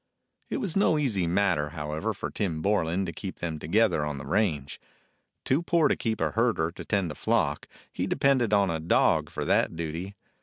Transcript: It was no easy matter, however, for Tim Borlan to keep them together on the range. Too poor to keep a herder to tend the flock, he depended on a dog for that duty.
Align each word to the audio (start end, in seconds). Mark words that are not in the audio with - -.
It 0.49 0.57
was 0.57 0.75
no 0.75 0.97
easy 0.97 1.27
matter, 1.27 1.69
however, 1.77 2.11
for 2.15 2.31
Tim 2.31 2.63
Borlan 2.63 3.05
to 3.05 3.11
keep 3.13 3.37
them 3.37 3.59
together 3.59 4.03
on 4.03 4.17
the 4.17 4.25
range. 4.25 4.81
Too 5.45 5.61
poor 5.61 5.87
to 5.89 5.95
keep 5.95 6.19
a 6.19 6.31
herder 6.31 6.71
to 6.71 6.83
tend 6.83 7.11
the 7.11 7.13
flock, 7.13 7.67
he 7.93 8.07
depended 8.07 8.51
on 8.51 8.71
a 8.71 8.79
dog 8.79 9.29
for 9.29 9.45
that 9.45 9.75
duty. 9.75 10.15